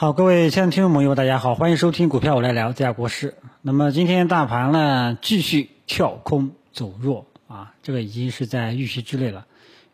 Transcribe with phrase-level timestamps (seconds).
[0.00, 3.34] 好，各位亲爱的听众朋友，大家好，欢迎收听股票我来聊这家国师。
[3.62, 9.44] 那么今天大盘呢继续跳空走弱啊，这个已经是在预期之内了。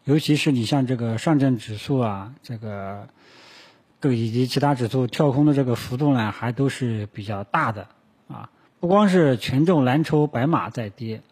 [0.04, 3.08] 尤其是你像这个上证指数啊，这个
[3.98, 7.88] 各以及其他指数跳空的这个幅度呢，还都是比较大的
[8.28, 8.50] 啊。
[8.80, 11.22] 不光是权重蓝筹白马在跌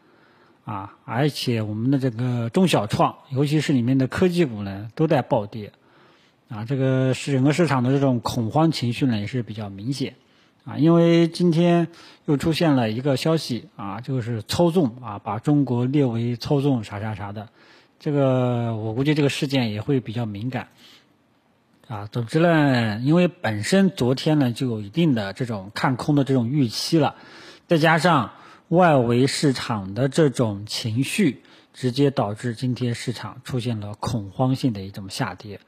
[0.65, 5.73] 啊，而且我们的这个中小创，尤其是里面的科技股呢，都在暴跌。
[6.53, 10.17] 啊，这个是整个市场的这种恐慌情绪呢，也是比较明显，
[10.67, 11.89] 啊，因为今天
[12.27, 17.49] 又出现了一个消息啊，就是操纵啊，把中国列为操纵啥啥啥的，
[17.99, 20.69] 这个我估计这个事件也会比较敏感，
[21.89, 27.15] 啊，总之呢，因为本身昨天呢就有一定的这种看空的这种预期了，
[27.67, 28.33] 再加上
[28.69, 31.41] 外围市场的这种情绪，
[31.73, 35.59] 直接导致今天市场出现了恐慌性的一种下跌。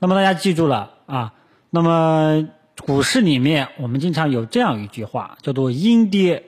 [0.00, 1.34] 那么大家记住了啊，
[1.70, 2.48] 那么
[2.86, 6.44] 股市里面我们经常有这样一句话，叫做阴跌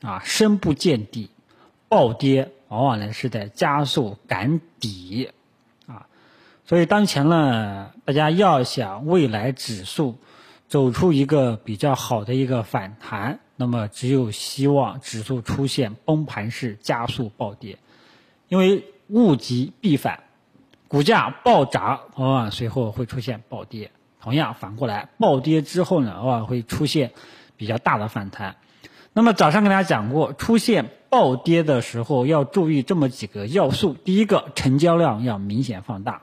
[0.00, 1.30] 啊深不见底，
[1.88, 5.30] 暴跌往往呢是在加速赶底
[5.86, 6.06] 啊，
[6.64, 10.16] 所以当前呢，大家要想未来指数
[10.68, 17.78] 走出一个比较好的一个反弹，那么只有希望指数出现崩盘式加速暴跌，
[18.48, 20.23] 因为物极必反。
[20.88, 23.90] 股价暴涨，往往随后会出现暴跌。
[24.20, 27.12] 同样，反过来，暴跌之后呢，往往会出现
[27.56, 28.56] 比较大的反弹。
[29.12, 36.22] 那么早上跟大家讲过，出现暴跌的时候要注意这么几个要素：第一个，成交量要明显放大。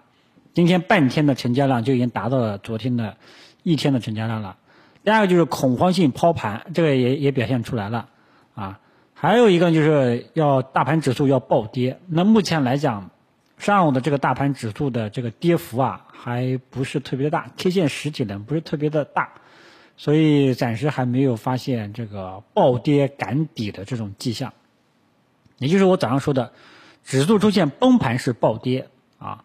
[0.53, 3.17] 今天半天的成交量就已经达到了昨天的
[3.61, 4.57] 一天的成交量了。
[5.03, 8.07] 第二个就是恐慌性抛盘，这个也也表现出来了
[8.55, 8.79] 啊。
[9.13, 11.99] 还有一个就是要大盘指数要暴跌。
[12.07, 13.11] 那目前来讲。
[13.61, 19.33] 上午的这个大盘指数的这个跌幅啊，还不是特别大，K 线实体呢不是特别的大，
[19.97, 24.51] 所以暂时还没有发现这个暴跌赶底的这种迹象。
[25.59, 26.53] 也就是我早上说的，
[27.03, 28.87] 指数出现崩盘式暴跌
[29.19, 29.43] 啊，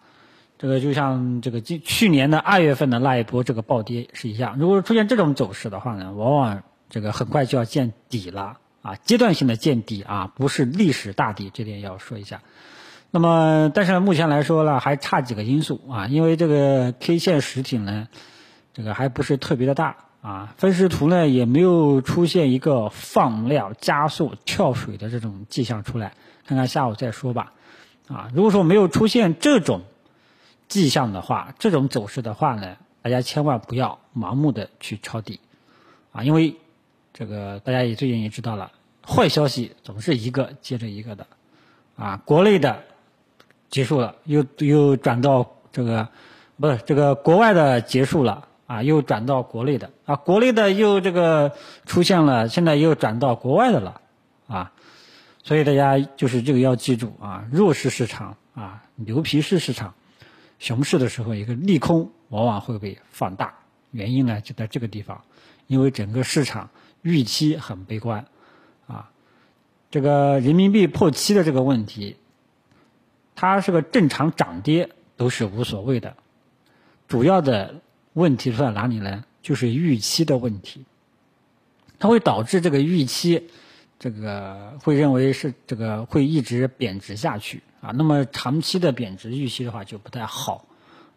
[0.56, 4.56] 这个就像这个今去年的二月份的那一波这个暴跌是一样。
[4.58, 12.40] 如果出现这种走势的话呢，往往这个很快就要见底了啊，阶段性的见底啊，不是历史大底，这点要说一下。
[13.12, 18.08] 那么，但是目前来说呢，还差几个因素啊，因为这个 K 线实体呢，
[18.74, 26.12] 这个还不是特别的大啊，分时图呢也没有出现一个放量加速跳水的这种迹象出来，
[26.44, 27.54] 看看下午再说吧，
[28.08, 29.82] 啊，如果说没有出现这种
[30.68, 35.40] 迹象的话，这种走势的话呢，大家千万不要盲目的去抄底，
[36.12, 36.56] 啊，因为
[37.14, 38.72] 这个大家也最近也知道了，
[39.06, 41.26] 坏消息总是一个接着一个的，
[41.96, 42.82] 啊，国内的。
[43.68, 46.08] 结束了，又又转到这个，
[46.58, 49.90] 不是这个国外的结束了啊，又转到国内的。
[50.04, 51.52] 啊，国内的又这个
[51.84, 54.00] 出现了，现在又转到国外的了
[54.46, 54.72] 啊，
[55.42, 59.92] 所以大家就是这个要记住啊，弱势市场啊，牛皮市市场，
[60.60, 63.52] 熊市的时候一个利空往往会被放大，
[63.90, 65.20] 原因呢就在这个地方，
[65.66, 66.70] 因为整个市场
[67.02, 68.24] 预期很悲观
[68.86, 69.10] 啊，
[69.90, 72.16] 这个人民币破七的这个问题。
[73.36, 76.16] 它是个正常涨跌都是无所谓的，
[77.06, 77.82] 主要的
[78.14, 79.24] 问题出在哪里呢？
[79.42, 80.84] 就是预期的问题，
[82.00, 83.48] 它会导致这个预期，
[84.00, 87.92] 这个会认为是这个会一直贬值下去啊。
[87.94, 90.66] 那么长期的贬值预期的话就不太好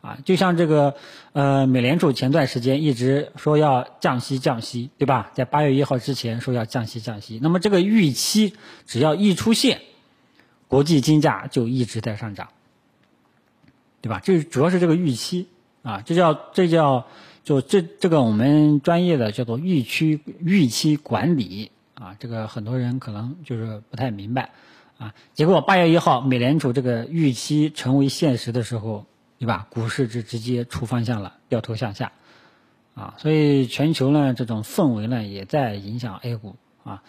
[0.01, 0.19] 啊。
[0.25, 0.93] 就像这个
[1.33, 5.31] 呃，美联储前段时间一直说要降息降息，对吧？
[5.33, 8.53] 在八月一号之前说要降息降息，那么这个预期
[8.85, 9.81] 只要一出现。
[10.69, 12.49] 国际金价就一直在上涨，
[14.01, 14.21] 对吧？
[14.23, 15.47] 这主要是这个预期
[15.81, 17.07] 啊，这叫这叫
[17.43, 24.51] 就这这个我们专业的叫做预期预期管理啊，这个很多人可能就是不太明白
[24.99, 25.15] 啊。
[25.33, 29.07] 结果八月一号美联储这个预期成为现实的时候，
[29.39, 29.65] 对吧？
[29.71, 32.11] 股市就直接出方向了，掉头向下
[32.93, 33.15] 啊。
[33.17, 37.01] 所以全球呢这种氛围呢也在影响 A 股啊。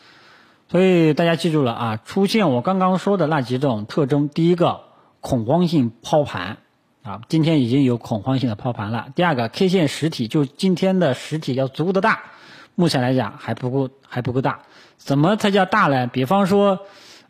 [0.71, 4.29] 所以大家记住了啊，出现我刚刚说的那几种特征。
[4.29, 4.83] 第一个，
[5.21, 6.59] 恐慌性抛盘，
[7.03, 9.09] 啊，今天已经有恐慌性的抛盘了。
[9.17, 12.23] 第二个，K 线实体就今天的实体要足够的大，
[12.77, 14.61] 目前来讲还不够，还不够大。
[14.97, 16.07] 怎么才叫大呢？
[16.07, 16.79] 比方说，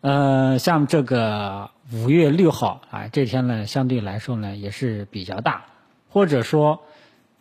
[0.02, 5.64] 呃，像这个五月六号啊，这天呢相对来说呢也是比较大，
[6.10, 6.82] 或者说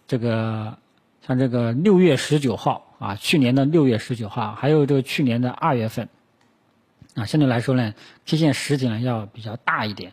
[0.08, 0.78] 这个
[1.30, 2.88] 像这个六月十九号。
[3.00, 6.10] 啊，去年的六月十九号，还有这个去年的二月份，
[7.16, 7.94] 啊，相对来说呢
[8.26, 10.12] ，K 线实体呢要比较大一点，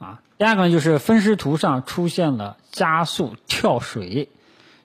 [0.00, 4.30] 啊，第二个呢就是分时图上出现了加速跳水，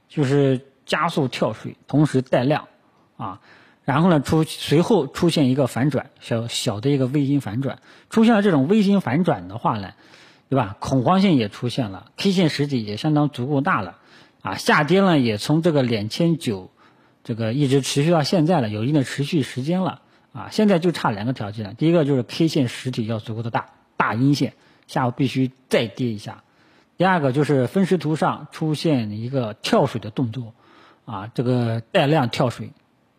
[0.10, 2.68] 就是加速跳水，同时带量，
[3.18, 3.42] 啊，
[3.84, 7.80] 然后呢出随后出现一个反转，小小的一个微型反转，
[8.12, 9.94] 出现了这种微型反转的话呢，
[10.50, 10.76] 对吧？
[10.80, 13.98] 恐慌性也出现了，K 线实体也相当足够大了，
[14.44, 16.70] 啊，下跌呢也从这个两千九，
[17.24, 20.02] 这个一直持续到现在了，有一定的持续时间了，
[20.34, 24.54] 啊，现在就差两个条件了，第一个就是 K 线实体要足够的大，大阴线，
[24.86, 26.44] 下午必须再跌一下。
[26.98, 30.54] 第二个就是分时图上出现一个跳水的动作，
[31.06, 32.72] 啊，这个带量跳水，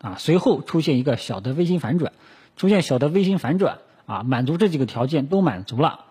[0.02, 2.12] 啊，随后出现一个小的微型反转，
[2.56, 6.04] 出现小的微型反转，啊，满足这几个条件都满足了，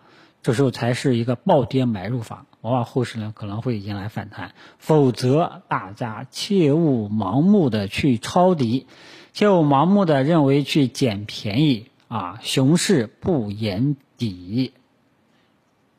[0.44, 8.86] 这时候才是一个暴跌买入法，往往后市呢可能会迎来反弹，否则大家切勿盲目的去抄底，
[9.32, 14.74] 切勿盲目的认为去捡便宜，啊，熊市不言底，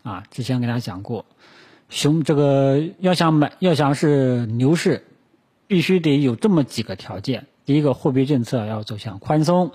[0.03, 1.25] 啊，之前给大家讲过。
[1.89, 5.05] 熊这个要想买，要想是牛市，
[5.67, 9.71] 必须得有这么几个条件：第一个，货币政策要走向宽松；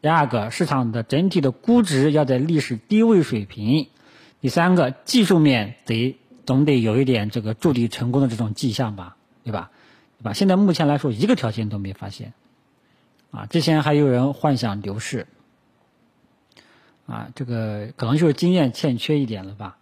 [0.00, 3.86] 第二个，市场的整体的估值要在历史低位水平；
[4.42, 9.70] 第三个，技术面得总得有一点这个筑底成功的这种迹象吧，对吧？
[10.18, 10.32] 对吧？
[10.32, 12.34] 现在目前来说，一个条件都没发现。
[13.30, 15.28] 啊，之前还有人幻想牛市，
[17.06, 19.78] 啊，这个可能就是经验欠缺一点了吧。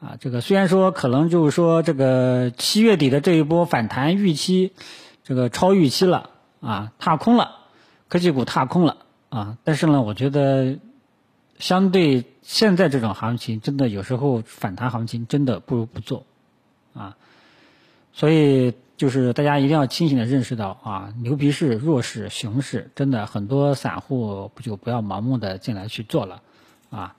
[0.00, 4.72] 啊，这个虽然说可能就是说这个七月底的这一波反弹预期，
[5.22, 6.30] 这个超预期了
[6.60, 7.58] 啊，踏空了，
[8.08, 8.96] 科技股踏空了
[9.28, 10.78] 啊，但是呢，我觉得
[11.60, 16.26] 相对现在这种行情，真的有时候反弹行情真的不如不做
[16.94, 17.16] 啊，
[18.12, 26.42] 所以就是大家一定要清醒的认识到啊，牛皮市、弱势、熊市，真的很多散户不就不要盲目的进来去做了
[26.90, 27.14] 啊。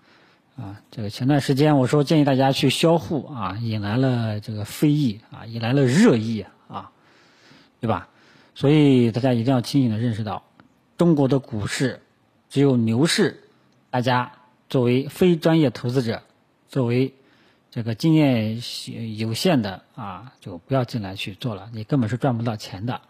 [0.58, 6.92] 啊，这个前段时间我说建议大家去销户啊，引来了这个非议啊，引来了热议啊，
[7.80, 8.10] 对吧？
[8.54, 10.44] 所以大家一定要清醒的认识到，
[10.98, 12.02] 中国的股市
[12.50, 13.44] 只有牛市，
[13.92, 14.32] 大家
[14.70, 16.24] 作为非专业投资者，
[16.70, 17.14] 作为
[17.70, 18.62] 这个经验
[19.18, 23.02] 有限的啊，就不要进来去做了，你根本是赚不到钱的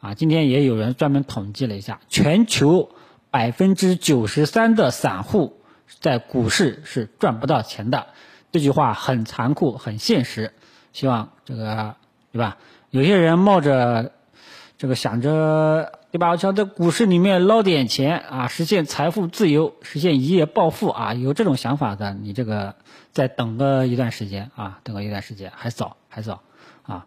[0.00, 0.14] 啊。
[0.14, 2.90] 今天也有人专门统计了一下，全球
[3.30, 5.60] 百分之九十三的散户。
[6.00, 8.08] 在股市是赚不到钱的，
[8.52, 10.52] 这句话很残酷、很现实。
[10.92, 11.96] 希望这个
[12.30, 12.58] 对吧？
[12.90, 14.12] 有些人冒着
[14.76, 16.30] 这个想着对吧？
[16.30, 22.76] 我想在股市里面捞点钱啊，实现财富自由，实现一夜暴富啊，有这种想法的，你这个
[23.12, 26.40] 再等个一段时间啊，等个一段时间还早还早
[26.82, 27.06] 啊。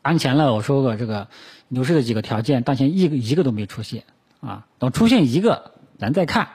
[0.00, 1.28] 当前呢，我说过这个
[1.68, 4.04] 牛市的几个条件，当前一个一个都没出现
[4.40, 6.48] 啊，等出现一个，咱再看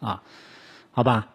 [0.00, 0.22] 啊。
[0.90, 1.28] 好吧，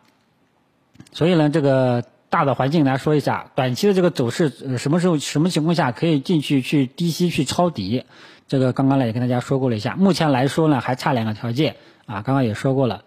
[1.13, 8.06] 所以呢，这个大的环境来说一下，短期的这个走势，什么时候、什么情况下可以进去去低吸去抄底？
[8.48, 9.95] 这个刚刚呢也跟大家说过了一下。
[9.98, 11.75] 目前来说呢，还差两个条件
[12.06, 13.04] 啊，刚刚也说过了，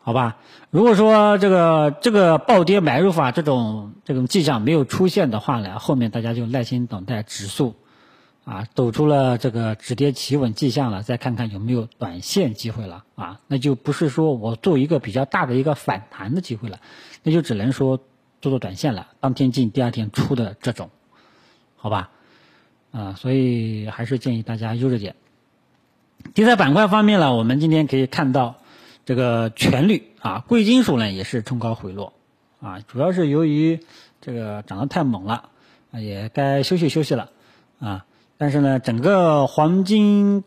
[0.00, 0.36] 好吧？
[0.70, 7.76] 如果说这个这个暴跌买入法这种这种迹象没有出现的话呢，后面大家就耐心等待指数。
[8.44, 13.40] 啊，走出了这个止跌企稳迹象了，再看看有没有短线机会了啊？
[13.48, 16.78] 那就不是说我做一个比较大的一个反弹的机会了，
[17.24, 17.98] 那就只能说
[18.40, 20.90] 做做短线了，当天进第二天出的这种，
[21.76, 22.10] 好吧？
[22.92, 25.16] 啊，所以还是建议大家悠着点。
[26.34, 28.56] 题材板块方面呢，我们今天可以看到
[29.04, 32.12] 这个全铝啊，贵金属呢也是冲高回落
[32.60, 33.80] 啊，主要是由于
[34.20, 35.50] 这个涨得太猛了
[35.92, 37.30] 啊，也该休息休息了
[37.78, 38.06] 啊。
[38.38, 40.42] 但是呢，整个黄金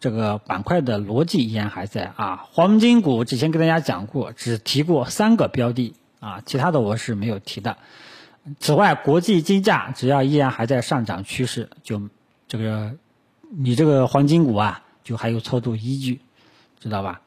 [0.00, 2.46] 这个板块的逻辑依然还在啊。
[2.52, 7.76] 黄金股之前跟大家讲过，只提过三个标的啊，其他的我是没有提的。
[8.60, 12.00] 此外，国际金价只要依然还在上涨趋势，就
[12.46, 12.92] 这个
[13.50, 16.20] 你这个黄金股啊，就还有操作依据，
[16.80, 17.20] 知道吧？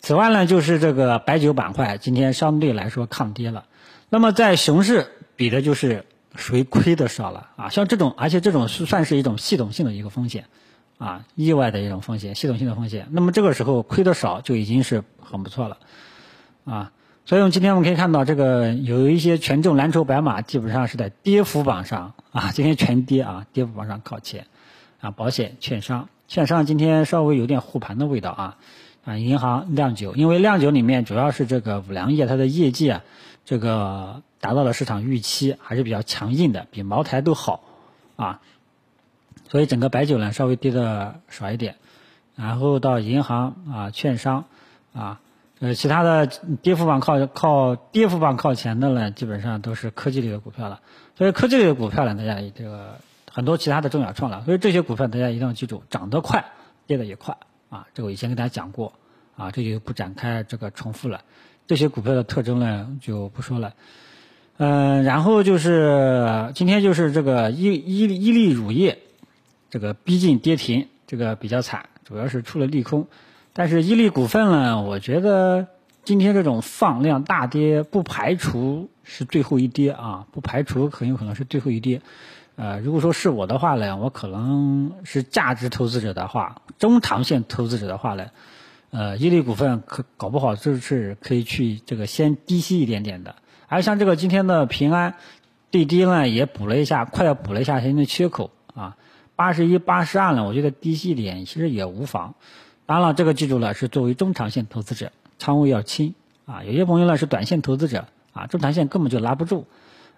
[0.00, 3.64] 此外呢，就是这个白酒板块今天相对来说抗跌了。
[4.08, 5.06] 那么在熊市
[5.36, 6.04] 比的就是。
[6.38, 7.70] 谁亏的少了啊？
[7.70, 10.44] 像这种，而且这种是算是一种系统性的一个风险，
[10.98, 13.08] 啊，意外的一种风险，系统性的风险。
[13.10, 15.78] 那么这个时候亏的少就已经是很不错了，
[16.66, 16.92] 啊，
[17.26, 24.46] 所以我们今天我们可以看到，这个有一些权重蓝筹白马基本上是在跌幅榜上啊， 今天全跌啊，跌幅榜上靠前，
[25.00, 28.56] 啊，保险、券商，券商今天稍微有点护盘的味道啊，
[29.04, 33.02] 啊，银行、酿酒，因为酿酒里面主要是这个五粮液，它的业绩啊，
[33.44, 34.22] 这个。
[34.38, 37.64] 达到了市场预期，还是比较强硬的，比茅台都好
[38.14, 38.40] 啊。
[39.48, 41.76] 所以整个白酒呢稍微跌的少一点，
[42.36, 44.44] 然后到银行啊、券商
[44.94, 45.20] 啊，
[45.58, 46.28] 呃，其他的
[46.60, 50.80] 跌幅榜靠靠跌幅榜靠前的呢，基本上都是科技类的股票了。
[51.16, 52.98] 所以科技类的股票呢，大家这个
[53.32, 54.42] 很多其他的中小创了。
[54.44, 56.44] 所以这些股票大家一定要记住，涨得快，
[56.86, 57.38] 跌得也快
[57.70, 57.86] 啊。
[57.94, 58.92] 这个我以前跟大家讲过
[59.34, 61.22] 啊，这就不展开这个重复了。
[61.66, 63.72] 这些股票的特征呢就不说了。
[64.58, 68.98] 嗯，然后就是今天就是这个伊伊伊利乳业，
[69.70, 73.06] 这个逼近跌停，这个比较惨，主要是出了利空。
[73.58, 75.66] 但是伊利股份呢，我觉得
[76.04, 82.02] 今天这种放量大跌，不排除是最后一跌啊，不排除很有可能是最后一跌。
[82.56, 88.26] 呃，如果说是我的话呢，我可能是价值投资者的话，中长线投资者的话呢，
[88.90, 93.36] 呃，伊利股份可搞不好就是可以去这个先低吸一点点的。
[93.68, 95.14] 而像这个今天的平安，
[95.72, 98.98] 最低呢也补了一下，快要补了一下现在缺口啊，
[99.34, 102.34] 八十一、八十二呢，我觉得低吸一点其实也无妨。
[102.86, 106.14] 当然了，这个记住了，是作为中长线投资者，仓位要轻
[106.46, 106.64] 啊。
[106.64, 109.66] 有些朋友呢是短线投资者啊，中长线根本就拉不住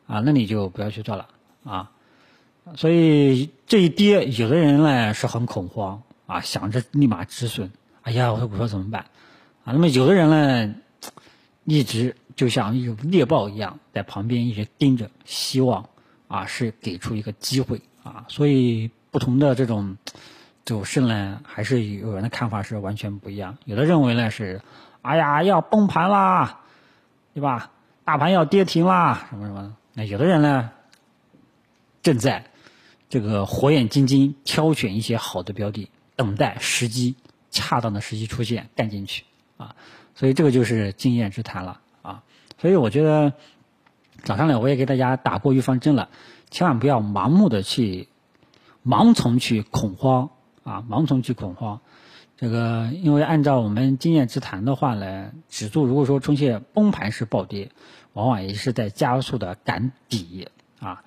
[0.07, 1.29] 啊，那你就不要去做了
[1.65, 1.91] 啊。
[2.77, 7.71] 所以这一跌，有的人呢是很恐慌啊，想着立马止损，
[8.03, 9.07] 哎呀，我的股票怎么办
[9.65, 9.73] 啊？
[9.73, 10.75] 那么有的人呢，
[11.65, 12.15] 一直。
[12.39, 15.89] 就像有猎豹一样，在旁边一直盯着，希望
[16.29, 19.97] 啊是给出一个机会啊，所以不同的这种
[20.69, 23.57] 走势呢，还是有人的看法是完全不一样。
[23.65, 24.61] 有的认为呢是，
[25.01, 26.61] 哎呀要崩盘啦，
[27.33, 27.71] 对吧？
[28.05, 29.75] 大盘要跌停啦，什么什么？
[29.95, 30.71] 那有的人呢，
[32.03, 32.51] 正在
[33.09, 37.17] 这个火眼金睛挑选一些好的标的，等待时机
[37.51, 39.25] 恰当的时机出现，干进去
[39.57, 39.75] 啊。
[40.15, 42.23] 所以这个就是经验之谈了啊。
[42.59, 43.33] 所以我觉得
[44.23, 46.11] 早上呢，我也给大家打过预防针了，
[46.51, 48.11] 千万不要盲目的去
[48.85, 50.29] 盲从去恐慌
[50.69, 51.81] 啊，盲从去恐慌。
[52.37, 57.71] 这个因为按照我们经验之谈的话呢，指数如果说出现崩盘式暴跌，
[58.13, 60.49] 往往也是在加速的赶底
[60.81, 61.03] 啊。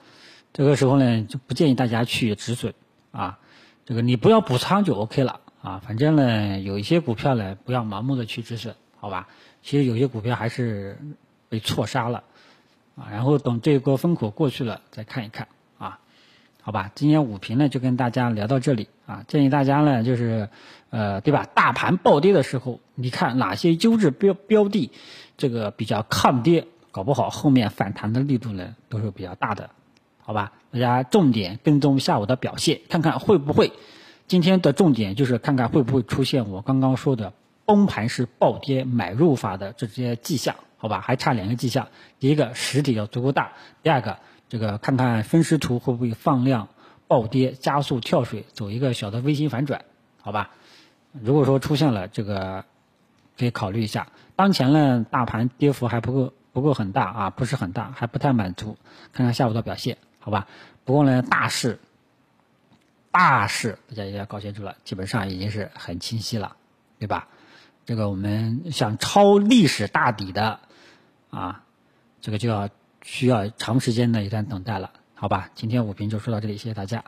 [0.51, 2.73] 这个时候呢，就不建议大家去止损
[3.11, 3.39] 啊。
[3.85, 5.81] 这个你不要补仓就 OK 了啊。
[5.85, 9.27] 反正呢，有一些股票呢，不要盲目的去止损，好吧？
[9.61, 10.97] 其实有些股票还是。
[11.51, 12.23] 被错杀了，
[12.95, 15.49] 啊，然后等这一波风口过去了再看一看，
[16.63, 20.47] 好吧，今天午评呢就跟大家聊到这里，啊，建议大家呢就是，
[20.91, 21.47] 呃，对吧？
[21.55, 24.91] 大盘暴跌的时候，你看哪些优质标标的，
[25.37, 29.71] 这个比较抗跌，搞不好后面反弹的力度呢都是比较大的，
[30.21, 30.51] 好吧？
[30.71, 33.73] 大家重点跟踪下午的表现，看看会不会，
[34.27, 37.33] 今天的重点就是看看会不会出现我刚刚说的
[37.65, 40.55] 崩盘式暴跌买入法的这些迹象。
[40.77, 41.89] 好吧，还差两个迹象。
[42.19, 43.51] 第一个，实体要足够大；
[43.83, 44.17] 第二个，
[44.51, 46.67] 这个看看分时图会不会放量
[47.07, 49.85] 暴跌、加速跳水，走一个小的微型反转。
[50.21, 50.51] 好吧，
[51.13, 52.65] 如果说出现了这个，
[53.39, 54.09] 可以考虑一下。
[54.35, 58.77] 当前呢，大盘跌幅还不够，不够很大啊，不是很大，还不太满足。
[59.13, 60.49] 看看下午的表现，好吧。
[60.83, 61.79] 不过呢，大势，
[63.09, 66.57] 大势大家也要搞清楚了，基本上已经是很清晰了，
[66.99, 67.29] 对吧？
[67.85, 70.59] 这个我们想抄历史大底的。
[71.29, 71.63] 啊，
[72.19, 72.67] 这个就要
[73.03, 75.49] 需要长时间的一段等待了，好吧？
[75.55, 77.03] 今天五评就说到这里，谢谢大家。